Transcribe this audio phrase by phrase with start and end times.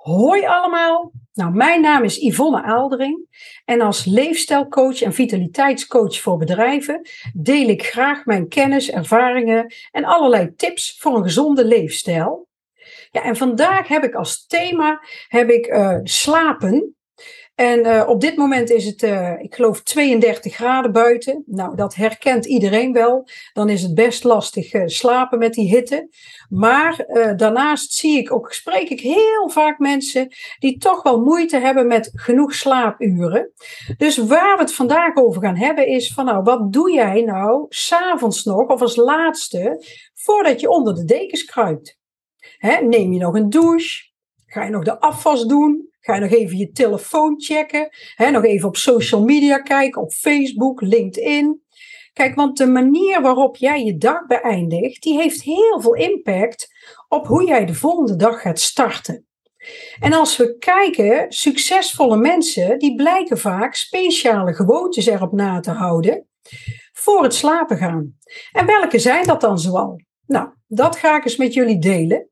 [0.00, 1.12] Hoi allemaal.
[1.32, 3.26] Nou, mijn naam is Yvonne Aaldering
[3.64, 10.54] en als leefstijlcoach en vitaliteitscoach voor bedrijven deel ik graag mijn kennis, ervaringen en allerlei
[10.54, 12.48] tips voor een gezonde leefstijl.
[13.10, 16.94] Ja, en vandaag heb ik als thema heb ik, uh, slapen.
[17.60, 21.42] En uh, op dit moment is het, uh, ik geloof, 32 graden buiten.
[21.46, 23.28] Nou, dat herkent iedereen wel.
[23.52, 26.08] Dan is het best lastig uh, slapen met die hitte.
[26.48, 27.04] Maar
[27.36, 30.28] daarnaast zie ik ook, spreek ik heel vaak mensen
[30.58, 33.52] die toch wel moeite hebben met genoeg slaapuren.
[33.96, 37.66] Dus waar we het vandaag over gaan hebben is van, nou, wat doe jij nou
[37.68, 39.84] s'avonds nog of als laatste
[40.14, 41.98] voordat je onder de dekens kruipt?
[42.58, 44.08] Hè, neem je nog een douche?
[44.46, 45.89] Ga je nog de afwas doen?
[46.00, 47.88] Ga je nog even je telefoon checken.
[48.14, 51.62] Hè, nog even op social media kijken, op Facebook, LinkedIn.
[52.12, 56.68] Kijk, want de manier waarop jij je dag beëindigt, die heeft heel veel impact
[57.08, 59.24] op hoe jij de volgende dag gaat starten.
[60.00, 66.28] En als we kijken, succesvolle mensen, die blijken vaak speciale gewoontes erop na te houden
[66.92, 68.18] voor het slapen gaan.
[68.52, 70.00] En welke zijn dat dan zoal?
[70.26, 72.28] Nou, dat ga ik eens met jullie delen.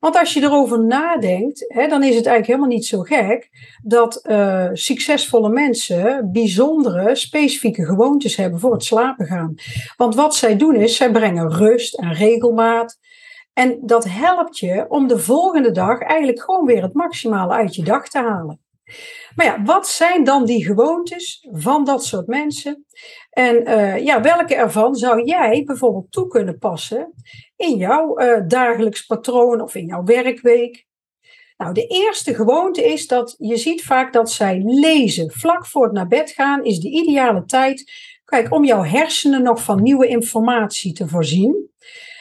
[0.00, 3.50] Want als je erover nadenkt, hè, dan is het eigenlijk helemaal niet zo gek
[3.82, 9.54] dat uh, succesvolle mensen bijzondere, specifieke gewoontes hebben voor het slapen gaan.
[9.96, 12.98] Want wat zij doen is, zij brengen rust en regelmaat.
[13.52, 17.82] En dat helpt je om de volgende dag eigenlijk gewoon weer het maximale uit je
[17.82, 18.60] dag te halen.
[19.34, 22.86] Maar ja, wat zijn dan die gewoontes van dat soort mensen?
[23.30, 27.12] En uh, ja, welke ervan zou jij bijvoorbeeld toe kunnen passen
[27.56, 30.88] in jouw uh, dagelijks patroon of in jouw werkweek?
[31.56, 35.30] Nou, de eerste gewoonte is dat je ziet vaak dat zij lezen.
[35.30, 37.92] Vlak voor het naar bed gaan is de ideale tijd.
[38.24, 41.70] Kijk, om jouw hersenen nog van nieuwe informatie te voorzien.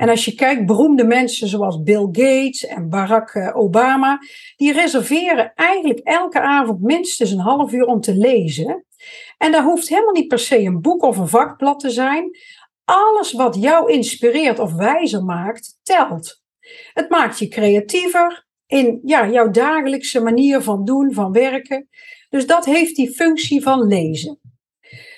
[0.00, 4.18] En als je kijkt, beroemde mensen zoals Bill Gates en Barack eh, Obama,
[4.56, 8.84] die reserveren eigenlijk elke avond minstens een half uur om te lezen.
[9.38, 12.30] En daar hoeft helemaal niet per se een boek of een vakblad te zijn.
[12.84, 16.42] Alles wat jou inspireert of wijzer maakt, telt.
[16.92, 21.88] Het maakt je creatiever in ja, jouw dagelijkse manier van doen, van werken.
[22.28, 24.39] Dus dat heeft die functie van lezen.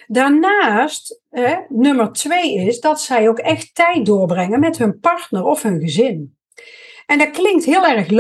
[0.07, 1.21] Daarnaast,
[1.69, 6.37] nummer twee is dat zij ook echt tijd doorbrengen met hun partner of hun gezin.
[7.07, 8.11] En dat klinkt heel erg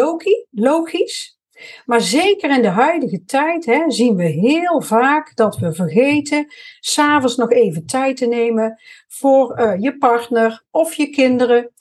[0.50, 1.38] logisch,
[1.84, 6.46] maar zeker in de huidige tijd hè, zien we heel vaak dat we vergeten
[6.80, 11.72] s'avonds nog even tijd te nemen voor uh, je partner of je kinderen.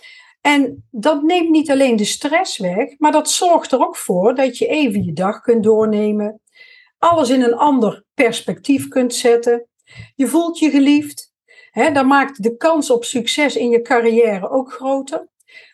[0.42, 4.58] En dat neemt niet alleen de stress weg, maar dat zorgt er ook voor dat
[4.58, 6.42] je even je dag kunt doornemen,
[6.98, 9.70] alles in een ander perspectief kunt zetten
[10.16, 11.34] je voelt je geliefd.
[11.94, 15.30] Dan maakt de kans op succes in je carrière ook groter.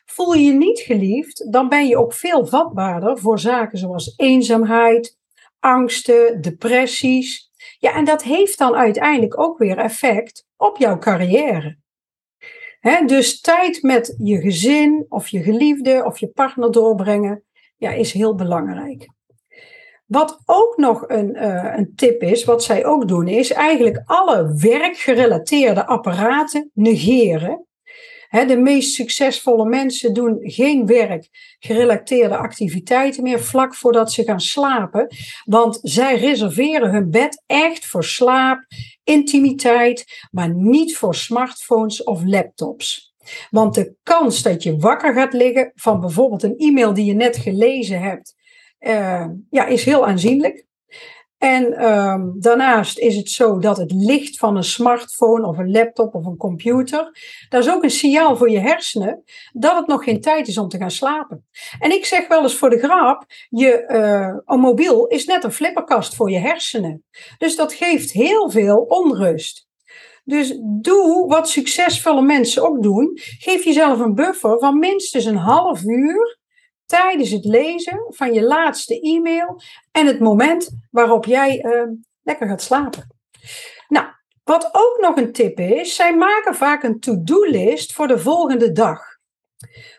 [0.06, 5.18] Voel je je niet geliefd, dan ben je ook veel vatbaarder voor zaken zoals eenzaamheid,
[5.60, 7.52] angsten, depressies.
[7.80, 11.78] Ja, en dat heeft dan uiteindelijk ook weer effect op jouw carrière.
[13.06, 17.44] Dus tijd met je gezin of je geliefde of je partner doorbrengen
[17.78, 19.08] ja, is heel belangrijk.
[20.08, 24.54] Wat ook nog een, uh, een tip is, wat zij ook doen, is eigenlijk alle
[24.56, 27.66] werkgerelateerde apparaten negeren.
[28.30, 35.16] de meest succesvolle mensen doen geen werkgerelateerde activiteiten meer vlak voordat ze gaan slapen.
[35.46, 38.66] Want zij reserveren hun bed echt voor slaap,
[39.04, 43.14] intimiteit, maar niet voor smartphones of laptops.
[43.50, 47.38] Want de kans dat je wakker gaat liggen van bijvoorbeeld een e-mail die je net
[47.38, 48.36] gelezen hebt
[49.50, 50.68] ja, is heel aanzienlijk.
[51.38, 56.16] En um, daarnaast is het zo dat het licht van een smartphone of een laptop
[56.16, 57.12] of een computer,
[57.50, 59.24] dat is ook een signaal voor je hersenen
[59.54, 61.48] dat het nog geen tijd is om te gaan slapen.
[61.80, 65.52] En ik zeg wel eens voor de grap, je uh, een mobiel is net een
[65.52, 67.04] flipperkast voor je hersenen.
[67.38, 69.68] Dus dat geeft heel veel onrust.
[70.24, 73.12] Dus doe wat succesvolle mensen ook doen.
[73.40, 76.37] Geef jezelf een buffer van minstens een half uur
[76.88, 79.62] tijdens het lezen van je laatste e-mail
[79.92, 81.82] en het moment waarop jij uh,
[82.24, 83.16] lekker gaat slapen.
[83.88, 84.08] Nou,
[84.44, 89.02] wat ook nog een tip is, zij maken vaak een to-do-list voor de volgende dag.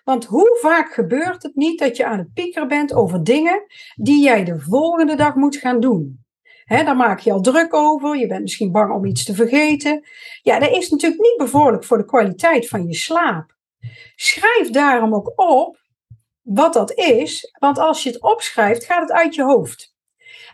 [0.04, 3.64] Want hoe vaak gebeurt het niet dat je aan het piekeren bent over dingen
[3.94, 6.24] die jij de volgende dag moet gaan doen?
[6.64, 10.04] He, daar maak je al druk over, je bent misschien bang om iets te vergeten.
[10.42, 13.56] Ja, dat is natuurlijk niet bevorderlijk voor de kwaliteit van je slaap.
[14.16, 15.78] Schrijf daarom ook op
[16.48, 17.52] wat dat is.
[17.58, 19.94] Want als je het opschrijft, gaat het uit je hoofd.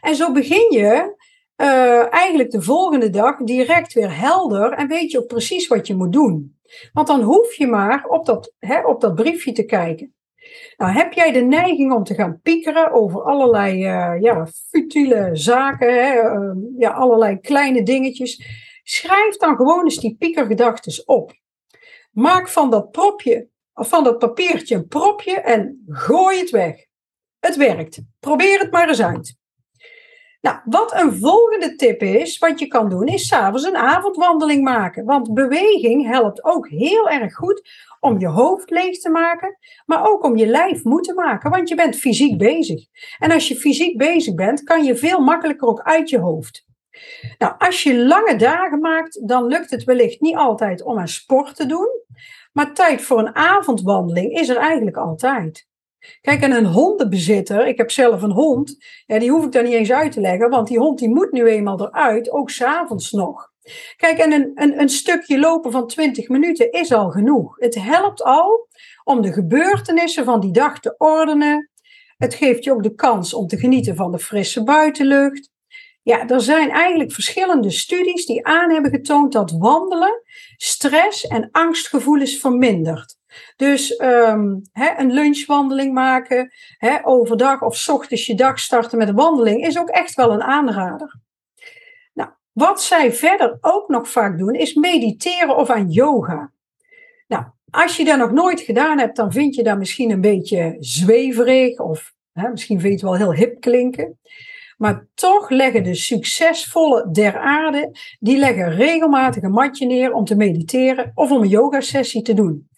[0.00, 1.16] En zo begin je
[1.56, 5.94] uh, eigenlijk de volgende dag direct weer helder en weet je ook precies wat je
[5.94, 6.58] moet doen.
[6.92, 10.14] Want dan hoef je maar op dat, hè, op dat briefje te kijken.
[10.76, 15.94] Nou, heb jij de neiging om te gaan piekeren over allerlei uh, ja, futiele zaken,
[15.94, 18.44] hè, uh, ja, allerlei kleine dingetjes?
[18.82, 21.32] Schrijf dan gewoon eens die piekergedachten op.
[22.10, 26.76] Maak van dat propje, van dat papiertje een propje en gooi het weg.
[27.40, 28.00] Het werkt.
[28.20, 29.36] Probeer het maar eens uit.
[30.40, 35.04] Nou, wat een volgende tip is, wat je kan doen, is s'avonds een avondwandeling maken.
[35.04, 40.24] Want beweging helpt ook heel erg goed om je hoofd leeg te maken, maar ook
[40.24, 42.84] om je lijf moe te maken, want je bent fysiek bezig.
[43.18, 46.66] En als je fysiek bezig bent, kan je veel makkelijker ook uit je hoofd.
[47.38, 51.56] Nou, als je lange dagen maakt, dan lukt het wellicht niet altijd om een sport
[51.56, 51.88] te doen,
[52.54, 55.66] maar tijd voor een avondwandeling is er eigenlijk altijd.
[56.20, 59.92] Kijk, en een hondenbezitter, ik heb zelf een hond, die hoef ik dan niet eens
[59.92, 63.52] uit te leggen, want die hond die moet nu eenmaal eruit, ook s'avonds nog.
[63.96, 67.56] Kijk, en een, een, een stukje lopen van 20 minuten is al genoeg.
[67.58, 68.68] Het helpt al
[69.04, 71.70] om de gebeurtenissen van die dag te ordenen.
[72.16, 75.50] Het geeft je ook de kans om te genieten van de frisse buitenlucht.
[76.04, 80.22] Ja, er zijn eigenlijk verschillende studies die aan hebben getoond dat wandelen
[80.56, 83.16] stress en angstgevoelens vermindert.
[83.56, 86.52] Dus um, een lunchwandeling maken,
[87.02, 91.20] overdag of ochtends je dag starten met een wandeling is ook echt wel een aanrader.
[92.12, 96.52] Nou, wat zij verder ook nog vaak doen is mediteren of aan yoga.
[97.26, 100.76] Nou, als je dat nog nooit gedaan hebt, dan vind je dat misschien een beetje
[100.78, 104.18] zweverig of misschien vind je het wel heel hip klinken.
[104.84, 110.36] Maar toch leggen de succesvolle der aarde, die leggen regelmatig een matje neer om te
[110.36, 112.68] mediteren of om een yogasessie te doen.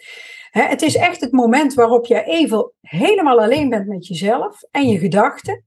[0.50, 4.98] het is echt het moment waarop je even helemaal alleen bent met jezelf en je
[4.98, 5.64] gedachten.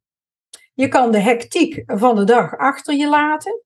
[0.74, 3.62] Je kan de hectiek van de dag achter je laten.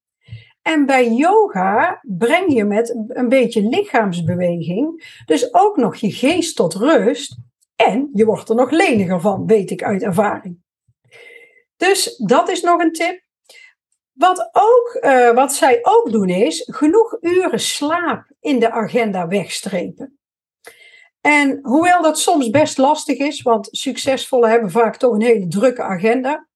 [0.61, 6.73] En bij yoga breng je met een beetje lichaamsbeweging dus ook nog je geest tot
[6.73, 7.37] rust.
[7.75, 10.62] En je wordt er nog leniger van, weet ik uit ervaring.
[11.77, 13.21] Dus dat is nog een tip.
[14.13, 20.17] Wat, ook, uh, wat zij ook doen is genoeg uren slaap in de agenda wegstrepen.
[21.21, 25.81] En hoewel dat soms best lastig is, want succesvollen hebben vaak toch een hele drukke
[25.81, 26.47] agenda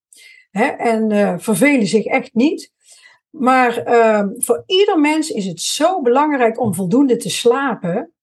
[0.52, 2.72] hè, en uh, vervelen zich echt niet.
[3.30, 8.14] Maar uh, voor ieder mens is het zo belangrijk om voldoende te slapen.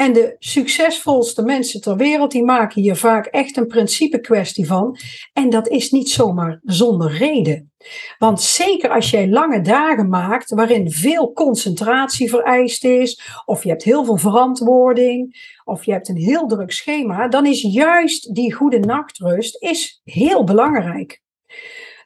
[0.00, 4.96] En de succesvolste mensen ter wereld, die maken hier vaak echt een principe kwestie van.
[5.32, 7.72] En dat is niet zomaar zonder reden.
[8.18, 13.82] Want zeker als jij lange dagen maakt waarin veel concentratie vereist is, of je hebt
[13.82, 18.78] heel veel verantwoording, of je hebt een heel druk schema, dan is juist die goede
[18.78, 21.22] nachtrust is heel belangrijk.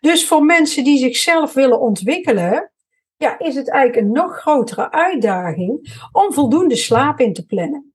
[0.00, 2.73] Dus voor mensen die zichzelf willen ontwikkelen,
[3.16, 7.94] ja, is het eigenlijk een nog grotere uitdaging om voldoende slaap in te plannen.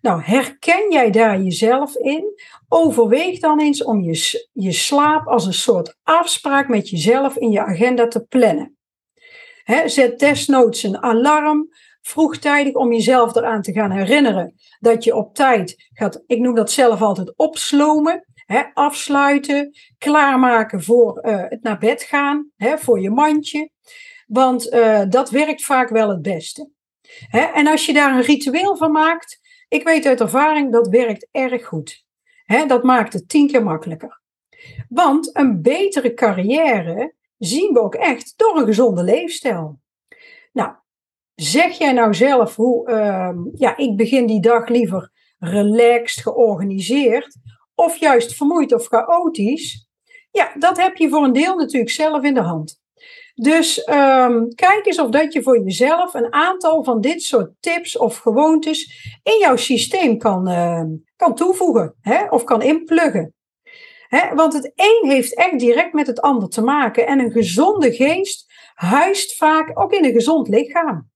[0.00, 2.40] Nou, herken jij daar jezelf in?
[2.68, 7.60] Overweeg dan eens om je, je slaap als een soort afspraak met jezelf in je
[7.60, 8.76] agenda te plannen.
[9.84, 11.68] zet desnoods een alarm
[12.00, 16.70] vroegtijdig om jezelf eraan te gaan herinneren dat je op tijd gaat, ik noem dat
[16.70, 18.24] zelf altijd opslomen,
[18.74, 23.70] afsluiten, klaarmaken voor uh, het naar bed gaan, voor je mandje.
[24.32, 26.70] Want uh, dat werkt vaak wel het beste.
[27.30, 31.66] en als je daar een ritueel van maakt, ik weet uit ervaring dat werkt erg
[31.66, 32.04] goed.
[32.66, 34.20] dat maakt het tien keer makkelijker.
[34.88, 39.80] Want een betere carrière zien we ook echt door een gezonde leefstijl.
[40.52, 40.72] Nou,
[41.34, 47.36] zeg jij nou zelf hoe, uh, ja, ik begin die dag liever relaxed, georganiseerd,
[47.74, 49.88] of juist vermoeid of chaotisch?
[50.30, 52.79] Ja, dat heb je voor een deel natuurlijk zelf in de hand.
[53.40, 57.98] Dus um, kijk eens of dat je voor jezelf een aantal van dit soort tips
[57.98, 60.82] of gewoontes in jouw systeem kan, uh,
[61.16, 63.34] kan toevoegen hè, of kan inpluggen.
[64.08, 67.06] Hè, want het een heeft echt direct met het ander te maken.
[67.06, 71.10] En een gezonde geest huist vaak ook in een gezond lichaam.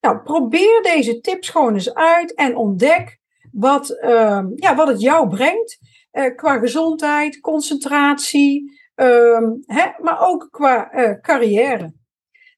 [0.00, 3.18] Nou, probeer deze tips gewoon eens uit en ontdek
[3.52, 5.78] wat, uh, ja, wat het jou brengt
[6.12, 11.92] uh, qua gezondheid, concentratie, Hè, maar ook qua uh, carrière.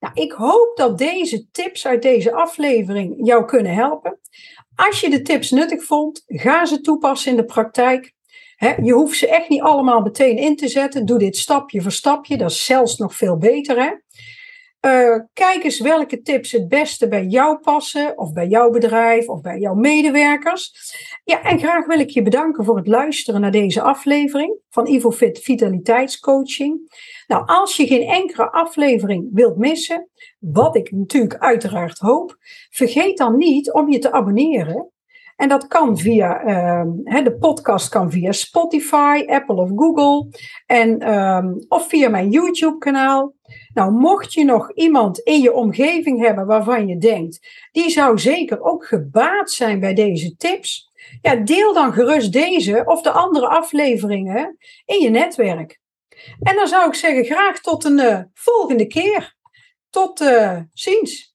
[0.01, 4.21] Nou, ik hoop dat deze tips uit deze aflevering jou kunnen helpen.
[4.75, 8.13] Als je de tips nuttig vond, ga ze toepassen in de praktijk.
[8.83, 11.07] je hoeft ze echt niet allemaal meteen in te zetten.
[11.07, 12.37] Doe dit stapje voor stapje.
[12.37, 14.05] Dat is zelfs nog veel beter.
[14.87, 19.41] Uh, kijk eens welke tips het beste bij jou passen, of bij jouw bedrijf, of
[19.41, 20.73] bij jouw medewerkers.
[21.25, 25.39] Ja, en graag wil ik je bedanken voor het luisteren naar deze aflevering van IvoFit
[25.39, 26.81] Vitaliteitscoaching.
[27.27, 30.09] Nou, als je geen enkele aflevering wilt missen,
[30.39, 32.37] wat ik natuurlijk uiteraard hoop,
[32.71, 34.92] vergeet dan niet om je te abonneren.
[35.43, 40.29] En dat kan via, ehm, de podcast kan via Spotify, Apple of Google.
[40.67, 43.35] En, ehm, of via mijn YouTube kanaal.
[43.75, 48.63] Nou, mocht je nog iemand in je omgeving hebben waarvan je denkt, die zou zeker
[48.63, 50.91] ook gebaat zijn bij deze tips.
[51.23, 55.81] Ja, deel dan gerust deze of de andere afleveringen in je netwerk.
[56.41, 59.37] En dan zou ik zeggen, graag tot een uh, volgende keer.
[59.91, 61.32] Tot uh, ziens.